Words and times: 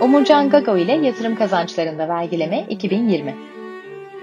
Umurcan 0.00 0.50
Gago 0.50 0.76
ile 0.76 0.92
Yatırım 0.92 1.36
Kazançlarında 1.36 2.08
Vergileme 2.08 2.66
2020 2.68 3.36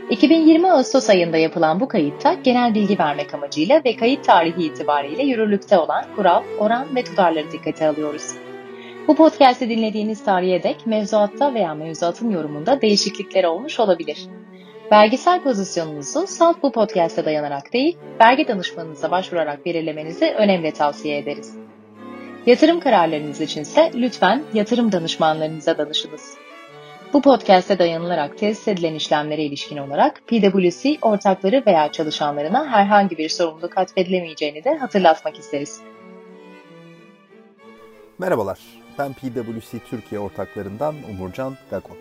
2020 0.10 0.72
Ağustos 0.72 1.10
ayında 1.10 1.38
yapılan 1.38 1.80
bu 1.80 1.88
kayıtta 1.88 2.34
genel 2.34 2.76
bilgi 2.76 3.00
vermek 3.00 3.34
amacıyla 3.34 3.82
ve 3.86 3.96
kayıt 3.96 4.24
tarihi 4.24 4.64
itibariyle 4.66 5.24
yürürlükte 5.24 5.78
olan 5.78 6.06
kural, 6.16 6.44
oran 6.60 6.96
ve 6.96 7.04
tutarları 7.04 7.52
dikkate 7.52 7.88
alıyoruz. 7.88 8.36
Bu 9.08 9.16
podcast'i 9.16 9.70
dinlediğiniz 9.70 10.24
tarihe 10.24 10.64
dek 10.64 10.86
mevzuatta 10.86 11.54
veya 11.54 11.74
mevzuatın 11.74 12.30
yorumunda 12.30 12.82
değişiklikler 12.82 13.44
olmuş 13.44 13.80
olabilir. 13.80 14.28
Vergisel 14.92 15.44
pozisyonunuzu 15.44 16.28
salt 16.28 16.64
bu 16.64 16.72
podcast'e 16.72 17.26
dayanarak 17.26 17.74
değil, 17.74 17.98
vergi 18.20 18.48
danışmanınıza 18.48 19.12
başvurarak 19.12 19.66
belirlemenizi 19.66 20.26
önemli 20.26 20.72
tavsiye 20.72 21.18
ederiz. 21.18 21.58
Yatırım 22.46 22.80
kararlarınız 22.80 23.42
içinse 23.42 23.92
lütfen 23.96 24.44
yatırım 24.54 24.92
danışmanlarınıza 24.92 25.78
danışınız. 25.78 26.38
Bu 27.14 27.22
podcast'e 27.22 27.80
dayanılarak 27.80 28.38
tesis 28.38 28.68
edilen 28.68 28.94
işlemlere 28.94 29.44
ilişkin 29.44 29.78
olarak 29.78 30.22
PwC 30.28 30.98
ortakları 31.02 31.64
veya 31.68 31.92
çalışanlarına 31.92 32.68
herhangi 32.68 33.18
bir 33.18 33.30
sorumluluk 33.30 33.78
atfedilemeyeceğini 33.78 34.64
de 34.64 34.78
hatırlatmak 34.78 35.40
isteriz. 35.40 35.82
Merhabalar, 38.20 38.60
ben 39.00 39.14
PwC 39.14 39.80
Türkiye 39.90 40.22
ortaklarından 40.22 40.96
Umurcan 41.12 41.58
Gakon. 41.72 41.98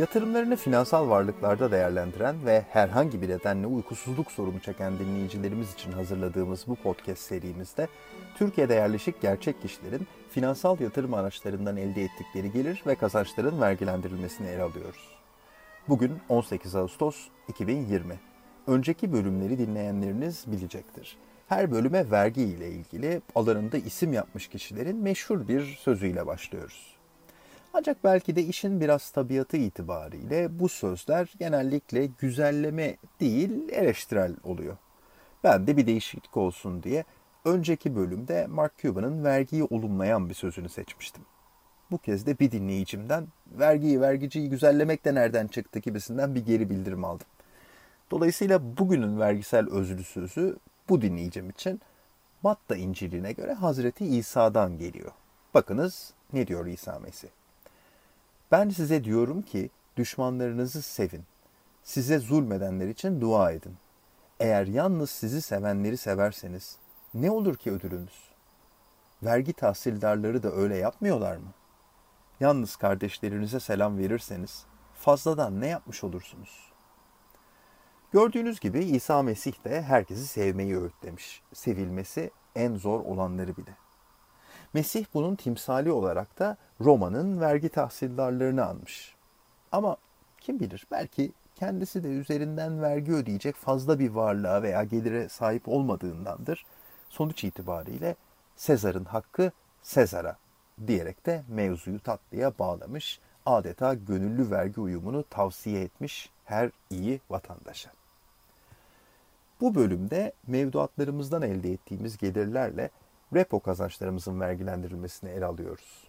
Yatırımlarını 0.00 0.56
finansal 0.56 1.08
varlıklarda 1.08 1.70
değerlendiren 1.70 2.46
ve 2.46 2.64
herhangi 2.70 3.22
bir 3.22 3.28
nedenle 3.28 3.66
uykusuzluk 3.66 4.32
sorunu 4.32 4.60
çeken 4.60 4.98
dinleyicilerimiz 4.98 5.74
için 5.74 5.92
hazırladığımız 5.92 6.64
bu 6.68 6.74
podcast 6.74 7.22
serimizde 7.22 7.88
Türkiye'de 8.34 8.74
yerleşik 8.74 9.20
gerçek 9.20 9.62
kişilerin 9.62 10.06
finansal 10.30 10.80
yatırım 10.80 11.14
araçlarından 11.14 11.76
elde 11.76 12.02
ettikleri 12.02 12.52
gelir 12.52 12.82
ve 12.86 12.94
kazançların 12.94 13.60
vergilendirilmesini 13.60 14.48
ele 14.48 14.62
alıyoruz. 14.62 15.08
Bugün 15.88 16.18
18 16.28 16.74
Ağustos 16.74 17.16
2020. 17.48 18.20
Önceki 18.66 19.12
bölümleri 19.12 19.58
dinleyenleriniz 19.58 20.44
bilecektir. 20.46 21.16
Her 21.48 21.70
bölüme 21.70 22.10
vergi 22.10 22.42
ile 22.42 22.70
ilgili 22.70 23.22
alanında 23.34 23.76
isim 23.76 24.12
yapmış 24.12 24.48
kişilerin 24.48 24.96
meşhur 24.96 25.48
bir 25.48 25.78
sözüyle 25.80 26.26
başlıyoruz. 26.26 26.99
Ancak 27.74 28.04
belki 28.04 28.36
de 28.36 28.42
işin 28.42 28.80
biraz 28.80 29.10
tabiatı 29.10 29.56
itibariyle 29.56 30.60
bu 30.60 30.68
sözler 30.68 31.32
genellikle 31.38 32.06
güzelleme 32.06 32.96
değil 33.20 33.68
eleştirel 33.68 34.36
oluyor. 34.44 34.76
Ben 35.44 35.66
de 35.66 35.76
bir 35.76 35.86
değişiklik 35.86 36.36
olsun 36.36 36.82
diye 36.82 37.04
önceki 37.44 37.96
bölümde 37.96 38.46
Mark 38.46 38.78
Cuban'ın 38.78 39.24
vergiyi 39.24 39.64
olumlayan 39.64 40.28
bir 40.28 40.34
sözünü 40.34 40.68
seçmiştim. 40.68 41.22
Bu 41.90 41.98
kez 41.98 42.26
de 42.26 42.38
bir 42.38 42.50
dinleyicimden 42.50 43.26
vergiyi 43.46 44.00
vergiciyi 44.00 44.50
güzellemek 44.50 45.04
de 45.04 45.14
nereden 45.14 45.46
çıktı 45.46 45.78
gibisinden 45.78 46.34
bir 46.34 46.46
geri 46.46 46.70
bildirim 46.70 47.04
aldım. 47.04 47.26
Dolayısıyla 48.10 48.76
bugünün 48.76 49.20
vergisel 49.20 49.70
özlü 49.70 50.04
sözü 50.04 50.58
bu 50.88 51.02
dinleyicim 51.02 51.50
için 51.50 51.80
Matta 52.42 52.76
İncil'ine 52.76 53.32
göre 53.32 53.52
Hazreti 53.52 54.06
İsa'dan 54.06 54.78
geliyor. 54.78 55.12
Bakınız 55.54 56.12
ne 56.32 56.46
diyor 56.46 56.66
İsa 56.66 56.98
Mesih. 56.98 57.28
Ben 58.52 58.68
size 58.68 59.04
diyorum 59.04 59.42
ki 59.42 59.70
düşmanlarınızı 59.96 60.82
sevin. 60.82 61.24
Size 61.82 62.18
zulmedenler 62.18 62.88
için 62.88 63.20
dua 63.20 63.52
edin. 63.52 63.76
Eğer 64.40 64.66
yalnız 64.66 65.10
sizi 65.10 65.42
sevenleri 65.42 65.96
severseniz 65.96 66.76
ne 67.14 67.30
olur 67.30 67.56
ki 67.56 67.72
ödülünüz? 67.72 68.30
Vergi 69.22 69.52
tahsildarları 69.52 70.42
da 70.42 70.52
öyle 70.52 70.76
yapmıyorlar 70.76 71.36
mı? 71.36 71.52
Yalnız 72.40 72.76
kardeşlerinize 72.76 73.60
selam 73.60 73.98
verirseniz 73.98 74.64
fazladan 74.94 75.60
ne 75.60 75.66
yapmış 75.66 76.04
olursunuz? 76.04 76.72
Gördüğünüz 78.12 78.60
gibi 78.60 78.84
İsa 78.84 79.22
Mesih 79.22 79.64
de 79.64 79.82
herkesi 79.82 80.26
sevmeyi 80.26 80.78
öğütlemiş. 80.78 81.42
Sevilmesi 81.52 82.30
en 82.54 82.76
zor 82.76 83.00
olanları 83.00 83.56
bile. 83.56 83.76
Mesih 84.74 85.04
bunun 85.14 85.36
timsali 85.36 85.92
olarak 85.92 86.38
da 86.38 86.56
Roma'nın 86.80 87.40
vergi 87.40 87.68
tahsildarlarını 87.68 88.66
anmış. 88.66 89.14
Ama 89.72 89.96
kim 90.40 90.60
bilir 90.60 90.86
belki 90.90 91.32
kendisi 91.54 92.04
de 92.04 92.08
üzerinden 92.08 92.82
vergi 92.82 93.12
ödeyecek 93.12 93.56
fazla 93.56 93.98
bir 93.98 94.10
varlığa 94.10 94.62
veya 94.62 94.84
gelire 94.84 95.28
sahip 95.28 95.68
olmadığındandır. 95.68 96.64
Sonuç 97.08 97.44
itibariyle 97.44 98.16
Sezar'ın 98.56 99.04
hakkı 99.04 99.50
Sezar'a 99.82 100.36
diyerek 100.86 101.26
de 101.26 101.42
mevzuyu 101.48 102.00
tatlıya 102.00 102.52
bağlamış, 102.58 103.20
adeta 103.46 103.94
gönüllü 103.94 104.50
vergi 104.50 104.80
uyumunu 104.80 105.24
tavsiye 105.30 105.80
etmiş 105.80 106.30
her 106.44 106.70
iyi 106.90 107.20
vatandaşa. 107.30 107.90
Bu 109.60 109.74
bölümde 109.74 110.32
mevduatlarımızdan 110.46 111.42
elde 111.42 111.72
ettiğimiz 111.72 112.16
gelirlerle 112.16 112.90
repo 113.34 113.60
kazançlarımızın 113.60 114.40
vergilendirilmesini 114.40 115.30
ele 115.30 115.44
alıyoruz. 115.44 116.04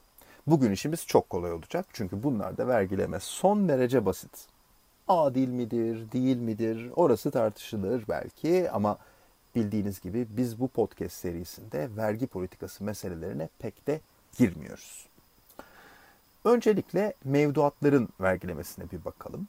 Bugün 0.48 0.72
işimiz 0.72 1.08
çok 1.08 1.30
kolay 1.30 1.54
olacak 1.54 1.86
çünkü 1.94 2.24
bunlarda 2.24 2.68
vergileme 2.68 3.20
son 3.20 3.70
derece 3.70 4.06
basit. 4.06 4.48
Adil 5.08 5.48
midir, 5.48 6.12
değil 6.12 6.38
midir 6.38 6.92
orası 6.96 7.32
tartışılır 7.32 8.04
belki 8.10 8.72
ama 8.72 8.98
bildiğiniz 9.56 10.02
gibi 10.02 10.28
biz 10.30 10.60
bu 10.60 10.68
podcast 10.68 11.16
serisinde 11.16 11.90
vergi 11.98 12.28
politikası 12.28 12.84
meselelerine 12.84 13.50
pek 13.60 13.88
de 13.88 14.02
girmiyoruz. 14.38 15.08
Öncelikle 16.46 17.14
mevduatların 17.24 18.10
vergilemesine 18.22 18.92
bir 18.92 19.06
bakalım. 19.06 19.48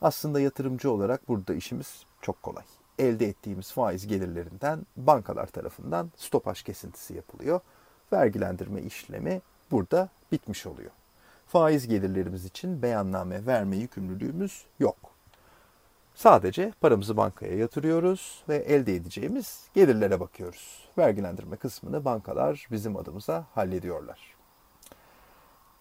Aslında 0.00 0.40
yatırımcı 0.40 0.90
olarak 0.90 1.28
burada 1.28 1.54
işimiz 1.54 2.04
çok 2.22 2.42
kolay 2.42 2.64
elde 3.00 3.26
ettiğimiz 3.26 3.72
faiz 3.72 4.06
gelirlerinden 4.06 4.86
bankalar 4.96 5.46
tarafından 5.46 6.10
stopaj 6.16 6.62
kesintisi 6.62 7.14
yapılıyor. 7.14 7.60
Vergilendirme 8.12 8.82
işlemi 8.82 9.42
burada 9.70 10.08
bitmiş 10.32 10.66
oluyor. 10.66 10.90
Faiz 11.46 11.88
gelirlerimiz 11.88 12.44
için 12.44 12.82
beyanname 12.82 13.46
verme 13.46 13.76
yükümlülüğümüz 13.76 14.64
yok. 14.78 14.96
Sadece 16.14 16.72
paramızı 16.80 17.16
bankaya 17.16 17.56
yatırıyoruz 17.56 18.44
ve 18.48 18.56
elde 18.56 18.96
edeceğimiz 18.96 19.68
gelirlere 19.74 20.20
bakıyoruz. 20.20 20.88
Vergilendirme 20.98 21.56
kısmını 21.56 22.04
bankalar 22.04 22.66
bizim 22.70 22.96
adımıza 22.96 23.46
hallediyorlar. 23.54 24.34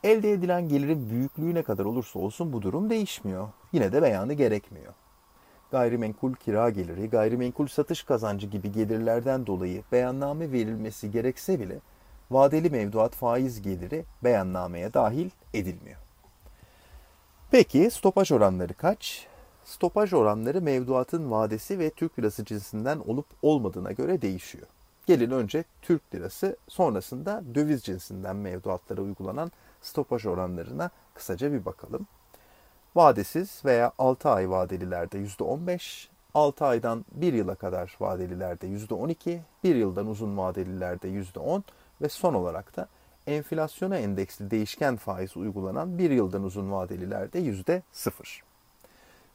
Elde 0.04 0.32
edilen 0.32 0.70
gelirin 0.70 1.10
büyüklüğü 1.10 1.56
ne 1.56 1.64
kadar 1.64 1.86
olursa 1.86 2.20
olsun 2.20 2.54
bu 2.54 2.62
durum 2.62 2.90
değişmiyor. 2.90 3.48
Yine 3.74 3.92
de 3.92 4.02
beyanı 4.02 4.34
gerekmiyor 4.34 4.94
gayrimenkul 5.72 6.34
kira 6.34 6.70
geliri, 6.70 7.10
gayrimenkul 7.10 7.68
satış 7.68 8.04
kazancı 8.04 8.48
gibi 8.48 8.72
gelirlerden 8.72 9.48
dolayı 9.48 9.84
beyanname 9.92 10.52
verilmesi 10.52 11.12
gerekse 11.12 11.60
bile 11.60 11.80
vadeli 12.32 12.70
mevduat 12.70 13.16
faiz 13.16 13.62
geliri 13.62 14.06
beyannameye 14.24 14.94
dahil 14.94 15.30
edilmiyor. 15.54 15.98
Peki 17.52 17.90
stopaj 17.92 18.32
oranları 18.32 18.74
kaç? 18.74 19.28
Stopaj 19.64 20.14
oranları 20.14 20.62
mevduatın 20.62 21.32
vadesi 21.32 21.80
ve 21.80 21.90
Türk 21.90 22.20
lirası 22.20 22.46
cinsinden 22.46 23.00
olup 23.00 23.26
olmadığına 23.42 23.92
göre 23.92 24.22
değişiyor. 24.22 24.68
Gelin 25.06 25.32
önce 25.32 25.64
Türk 25.82 26.16
lirası 26.16 26.58
sonrasında 26.68 27.44
döviz 27.56 27.84
cinsinden 27.84 28.36
mevduatlara 28.36 29.02
uygulanan 29.02 29.52
stopaj 29.82 30.26
oranlarına 30.26 30.90
kısaca 31.14 31.54
bir 31.54 31.66
bakalım. 31.66 32.08
Vadesiz 32.96 33.62
veya 33.66 33.92
6 33.98 34.30
ay 34.30 34.50
vadelilerde 34.50 35.18
%15, 35.18 36.08
6 36.34 36.66
aydan 36.66 37.06
1 37.12 37.34
yıla 37.34 37.56
kadar 37.56 37.96
vadelilerde 38.00 38.68
%12, 38.68 39.40
1 39.64 39.76
yıldan 39.76 40.08
uzun 40.08 40.38
vadelilerde 40.38 41.08
%10 41.08 41.64
ve 42.02 42.10
son 42.10 42.34
olarak 42.34 42.78
da 42.78 42.88
enflasyona 43.28 43.98
endeksli 43.98 44.52
değişken 44.52 44.96
faiz 44.96 45.38
uygulanan 45.38 45.98
1 45.98 46.12
yıldan 46.12 46.44
uzun 46.44 46.72
vadelilerde 46.72 47.40
%0. 47.40 48.42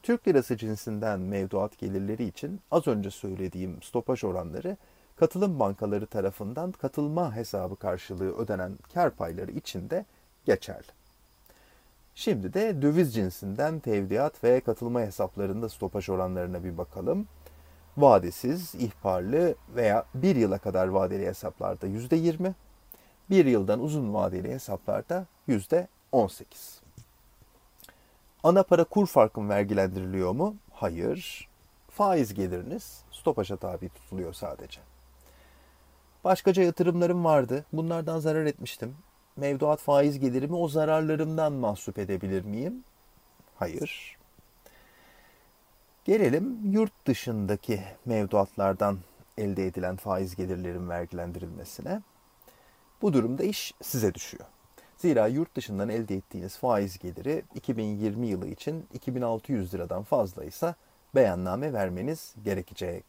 Türk 0.03 0.29
lirası 0.29 0.57
cinsinden 0.57 1.21
mevduat 1.21 1.79
gelirleri 1.79 2.25
için 2.25 2.61
az 2.71 2.87
önce 2.87 3.11
söylediğim 3.11 3.83
stopaj 3.83 4.25
oranları 4.25 4.77
katılım 5.17 5.61
bankaları 5.61 6.07
tarafından 6.07 6.73
katılma 6.73 7.37
hesabı 7.37 7.77
karşılığı 7.77 8.37
ödenen 8.37 8.79
kar 8.95 9.11
payları 9.11 9.50
için 9.50 9.91
de 9.91 10.05
geçerli. 10.45 11.04
Şimdi 12.14 12.55
de 12.55 12.82
döviz 12.82 13.14
cinsinden 13.14 13.81
tevdiat 13.81 14.44
ve 14.44 14.61
katılma 14.61 15.00
hesaplarında 15.00 15.69
stopaj 15.69 16.08
oranlarına 16.08 16.64
bir 16.64 16.78
bakalım. 16.78 17.26
Vadesiz, 17.96 18.75
ihbarlı 18.75 19.55
veya 19.76 20.05
bir 20.14 20.37
yıla 20.37 20.58
kadar 20.58 20.88
vadeli 20.88 21.26
hesaplarda 21.26 21.87
%20, 21.87 22.52
bir 23.31 23.46
yıldan 23.46 23.81
uzun 23.81 24.14
vadeli 24.14 24.52
hesaplarda 24.52 25.26
%18. 25.49 25.87
Ana 28.43 28.62
para 28.62 28.84
kur 28.84 29.06
farkın 29.06 29.49
vergilendiriliyor 29.49 30.32
mu? 30.32 30.56
Hayır. 30.72 31.49
Faiz 31.90 32.34
geliriniz 32.34 33.02
stopaja 33.11 33.56
tabi 33.56 33.88
tutuluyor 33.88 34.32
sadece. 34.32 34.81
Başkaca 36.25 36.62
yatırımlarım 36.62 37.25
vardı. 37.25 37.64
Bunlardan 37.72 38.19
zarar 38.19 38.44
etmiştim. 38.46 38.96
Mevduat 39.37 39.81
faiz 39.81 40.19
gelirimi 40.19 40.57
o 40.57 40.69
zararlarımdan 40.69 41.53
mahsup 41.53 41.99
edebilir 41.99 42.45
miyim? 42.45 42.85
Hayır. 43.57 44.17
Gelelim 46.05 46.73
yurt 46.73 47.07
dışındaki 47.07 47.81
mevduatlardan 48.05 48.99
elde 49.39 49.67
edilen 49.67 49.97
faiz 49.97 50.37
gelirlerin 50.37 50.89
vergilendirilmesine. 50.89 52.03
Bu 53.03 53.13
durumda 53.13 53.43
iş 53.43 53.75
size 53.83 54.15
düşüyor. 54.15 54.45
Zira 54.97 55.27
yurt 55.27 55.57
dışından 55.57 55.89
elde 55.89 56.15
ettiğiniz 56.15 56.59
faiz 56.59 56.99
geliri 56.99 57.45
2020 57.55 58.27
yılı 58.27 58.49
için 58.49 58.87
2600 58.95 59.75
liradan 59.75 60.03
fazlaysa 60.03 60.75
beyanname 61.15 61.73
vermeniz 61.73 62.35
gerekecek. 62.45 63.05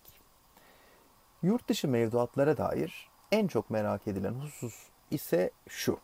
Yurt 1.44 1.68
dışı 1.68 1.88
mevduatlara 1.88 2.57
dair 2.57 3.10
en 3.31 3.48
çok 3.48 3.69
merak 3.69 4.07
edilen 4.07 4.33
husus 4.33 4.75
ise 5.12 5.51
şu. 5.69 6.00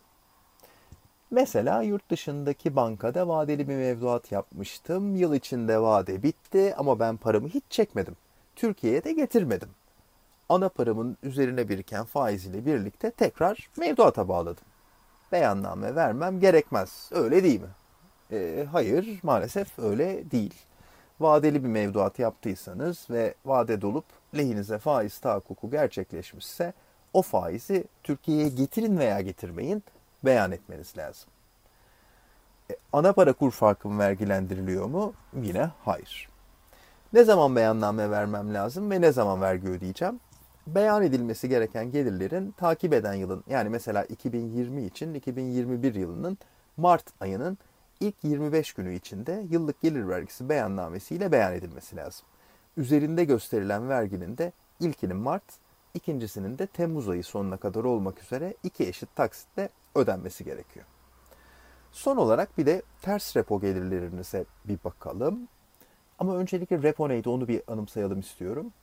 Mesela 1.31 1.81
yurt 1.81 2.09
dışındaki 2.09 2.75
bankada 2.75 3.27
vadeli 3.27 3.67
bir 3.67 3.75
mevduat 3.75 4.31
yapmıştım. 4.31 5.15
Yıl 5.15 5.33
içinde 5.33 5.81
vade 5.81 6.23
bitti 6.23 6.75
ama 6.77 6.99
ben 6.99 7.17
paramı 7.17 7.47
hiç 7.47 7.63
çekmedim. 7.69 8.15
Türkiye'ye 8.55 9.03
de 9.03 9.13
getirmedim. 9.13 9.69
Ana 10.49 10.69
paramın 10.69 11.17
üzerine 11.23 11.69
biriken 11.69 12.05
faiziyle 12.05 12.65
birlikte 12.65 13.11
tekrar 13.11 13.69
mevduata 13.77 14.27
bağladım. 14.27 14.63
Beyanname 15.31 15.95
vermem 15.95 16.39
gerekmez. 16.39 17.09
Öyle 17.11 17.43
değil 17.43 17.61
mi? 17.61 17.69
E, 18.31 18.67
hayır, 18.71 19.19
maalesef 19.23 19.79
öyle 19.79 20.31
değil. 20.31 20.53
Vadeli 21.19 21.63
bir 21.63 21.69
mevduat 21.69 22.19
yaptıysanız 22.19 23.07
ve 23.09 23.33
vade 23.45 23.81
dolup 23.81 24.05
lehinize 24.37 24.77
faiz 24.77 25.19
tahakkuku 25.19 25.71
gerçekleşmişse 25.71 26.73
o 27.13 27.21
faizi 27.21 27.83
Türkiye'ye 28.03 28.49
getirin 28.49 28.97
veya 28.97 29.21
getirmeyin 29.21 29.83
beyan 30.25 30.51
etmeniz 30.51 30.97
lazım. 30.97 31.29
E, 32.71 32.75
ana 32.93 33.13
para 33.13 33.33
kur 33.33 33.51
farkı 33.51 33.89
mı 33.89 33.99
vergilendiriliyor 33.99 34.85
mu? 34.85 35.13
Yine 35.41 35.69
hayır. 35.85 36.29
Ne 37.13 37.23
zaman 37.23 37.55
beyanname 37.55 38.11
vermem 38.11 38.53
lazım 38.53 38.91
ve 38.91 39.01
ne 39.01 39.11
zaman 39.11 39.41
vergi 39.41 39.67
ödeyeceğim? 39.67 40.19
Beyan 40.67 41.03
edilmesi 41.03 41.49
gereken 41.49 41.91
gelirlerin 41.91 42.51
takip 42.51 42.93
eden 42.93 43.13
yılın 43.13 43.43
yani 43.49 43.69
mesela 43.69 44.03
2020 44.03 44.85
için 44.85 45.13
2021 45.13 45.95
yılının 45.95 46.37
Mart 46.77 47.05
ayının 47.19 47.57
ilk 47.99 48.23
25 48.23 48.73
günü 48.73 48.93
içinde 48.93 49.45
yıllık 49.49 49.81
gelir 49.81 50.07
vergisi 50.07 50.49
beyannamesiyle 50.49 51.31
beyan 51.31 51.53
edilmesi 51.53 51.95
lazım. 51.95 52.25
Üzerinde 52.77 53.23
gösterilen 53.23 53.89
verginin 53.89 54.37
de 54.37 54.51
ilkinin 54.79 55.17
Mart, 55.17 55.43
ikincisinin 55.93 56.57
de 56.57 56.67
Temmuz 56.67 57.09
ayı 57.09 57.23
sonuna 57.23 57.57
kadar 57.57 57.83
olmak 57.83 58.23
üzere 58.23 58.53
iki 58.63 58.87
eşit 58.87 59.15
taksitle 59.15 59.69
ödenmesi 59.95 60.45
gerekiyor. 60.45 60.85
Son 61.91 62.17
olarak 62.17 62.57
bir 62.57 62.65
de 62.65 62.81
ters 63.01 63.35
repo 63.37 63.61
gelirlerinize 63.61 64.45
bir 64.65 64.77
bakalım. 64.83 65.47
Ama 66.19 66.35
öncelikle 66.35 66.83
repo 66.83 67.09
neydi 67.09 67.29
onu 67.29 67.47
bir 67.47 67.61
anımsayalım 67.67 68.19
istiyorum. 68.19 68.73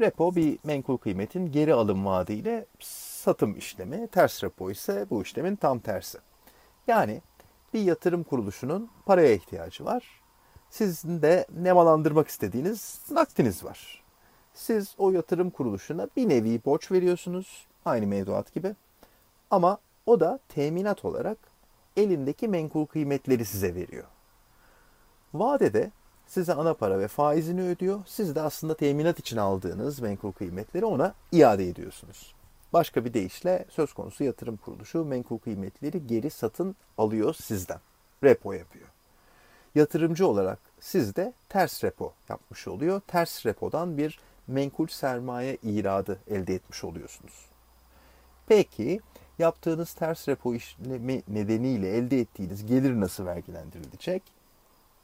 Repo 0.00 0.34
bir 0.34 0.58
menkul 0.64 0.96
kıymetin 0.96 1.52
geri 1.52 1.74
alım 1.74 2.06
vaadiyle 2.06 2.66
satım 2.80 3.56
işlemi. 3.56 4.08
Ters 4.08 4.44
repo 4.44 4.70
ise 4.70 5.06
bu 5.10 5.22
işlemin 5.22 5.56
tam 5.56 5.78
tersi. 5.78 6.18
Yani 6.86 7.22
bir 7.74 7.80
yatırım 7.80 8.22
kuruluşunun 8.22 8.90
paraya 9.06 9.32
ihtiyacı 9.32 9.84
var. 9.84 10.20
Sizin 10.70 11.22
de 11.22 11.46
nemalandırmak 11.56 12.28
istediğiniz 12.28 13.00
nakdiniz 13.10 13.64
var. 13.64 13.97
Siz 14.58 14.94
o 14.98 15.10
yatırım 15.10 15.50
kuruluşuna 15.50 16.08
bir 16.16 16.28
nevi 16.28 16.64
borç 16.64 16.92
veriyorsunuz. 16.92 17.66
Aynı 17.84 18.06
mevduat 18.06 18.54
gibi. 18.54 18.74
Ama 19.50 19.78
o 20.06 20.20
da 20.20 20.38
teminat 20.48 21.04
olarak 21.04 21.38
elindeki 21.96 22.48
menkul 22.48 22.86
kıymetleri 22.86 23.44
size 23.44 23.74
veriyor. 23.74 24.04
Vadede 25.34 25.90
size 26.26 26.54
ana 26.54 26.74
para 26.74 26.98
ve 26.98 27.08
faizini 27.08 27.62
ödüyor. 27.62 28.00
Siz 28.06 28.34
de 28.34 28.40
aslında 28.40 28.76
teminat 28.76 29.18
için 29.18 29.36
aldığınız 29.36 30.00
menkul 30.00 30.32
kıymetleri 30.32 30.84
ona 30.84 31.14
iade 31.32 31.68
ediyorsunuz. 31.68 32.34
Başka 32.72 33.04
bir 33.04 33.14
deyişle 33.14 33.64
söz 33.70 33.92
konusu 33.92 34.24
yatırım 34.24 34.56
kuruluşu 34.56 35.04
menkul 35.04 35.38
kıymetleri 35.38 36.06
geri 36.06 36.30
satın 36.30 36.76
alıyor 36.98 37.34
sizden. 37.34 37.80
Repo 38.24 38.52
yapıyor. 38.52 38.88
Yatırımcı 39.74 40.28
olarak 40.28 40.58
siz 40.80 41.16
de 41.16 41.32
ters 41.48 41.84
repo 41.84 42.12
yapmış 42.28 42.68
oluyor. 42.68 43.00
Ters 43.06 43.46
repodan 43.46 43.98
bir 43.98 44.18
menkul 44.48 44.86
sermaye 44.86 45.56
iradı 45.62 46.20
elde 46.30 46.54
etmiş 46.54 46.84
oluyorsunuz. 46.84 47.46
Peki 48.46 49.00
yaptığınız 49.38 49.92
ters 49.92 50.28
repo 50.28 50.54
işlemi 50.54 51.22
nedeniyle 51.28 51.96
elde 51.96 52.20
ettiğiniz 52.20 52.66
gelir 52.66 53.00
nasıl 53.00 53.26
vergilendirilecek? 53.26 54.22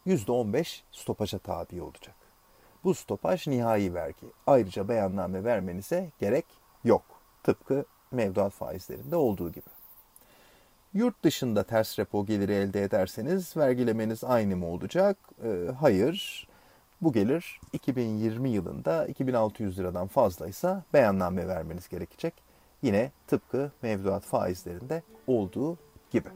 %15 0.06 0.82
stopaja 0.92 1.38
tabi 1.38 1.82
olacak. 1.82 2.14
Bu 2.84 2.94
stopaj 2.94 3.46
nihai 3.46 3.94
vergi. 3.94 4.26
Ayrıca 4.46 4.88
beyanname 4.88 5.44
vermenize 5.44 6.10
gerek 6.18 6.46
yok. 6.84 7.02
Tıpkı 7.42 7.84
mevduat 8.10 8.52
faizlerinde 8.52 9.16
olduğu 9.16 9.52
gibi. 9.52 9.74
Yurt 10.94 11.24
dışında 11.24 11.62
ters 11.62 11.98
repo 11.98 12.26
geliri 12.26 12.52
elde 12.52 12.82
ederseniz 12.82 13.56
vergilemeniz 13.56 14.24
aynı 14.24 14.56
mı 14.56 14.66
olacak? 14.66 15.16
Ee, 15.44 15.72
hayır. 15.80 16.48
Bu 17.04 17.12
gelir 17.12 17.60
2020 17.72 18.50
yılında 18.50 19.06
2600 19.06 19.78
liradan 19.78 20.06
fazlaysa 20.06 20.82
beyanname 20.94 21.48
vermeniz 21.48 21.88
gerekecek. 21.88 22.34
Yine 22.82 23.10
tıpkı 23.26 23.70
mevduat 23.82 24.24
faizlerinde 24.24 25.02
olduğu 25.26 25.78
gibi. 26.10 26.28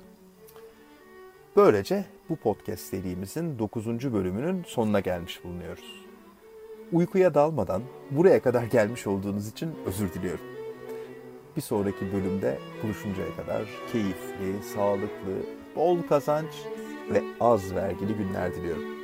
Böylece 1.57 2.05
bu 2.29 2.37
podcast 2.37 2.83
serimizin 2.83 3.59
9. 3.59 3.87
bölümünün 3.87 4.65
sonuna 4.67 5.01
gelmiş 5.01 5.45
bulunuyoruz. 5.45 6.05
Uykuya 6.93 7.35
dalmadan 7.35 7.83
buraya 8.11 8.43
kadar 8.43 8.63
gelmiş 8.63 9.07
olduğunuz 9.07 9.49
için 9.49 9.75
özür 9.87 10.13
diliyorum. 10.13 10.45
Bir 11.57 11.63
sonraki 11.63 12.13
bölümde 12.13 12.59
buluşuncaya 12.83 13.37
kadar 13.37 13.69
keyifli, 13.93 14.63
sağlıklı, 14.75 15.37
bol 15.77 16.03
kazanç 16.03 16.53
ve 17.11 17.23
az 17.41 17.75
vergili 17.75 18.15
günler 18.15 18.55
diliyorum. 18.55 18.98